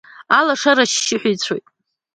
Алашара 0.37 0.83
ашьшьыҳәа 0.85 1.29
ицәоит. 1.33 1.65